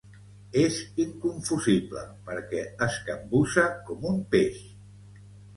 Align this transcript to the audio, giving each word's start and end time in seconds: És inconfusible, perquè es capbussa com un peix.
És 0.61 0.79
inconfusible, 1.03 2.01
perquè 2.31 2.63
es 2.89 2.97
capbussa 3.11 3.67
com 3.91 4.09
un 4.15 4.21
peix. 4.33 4.65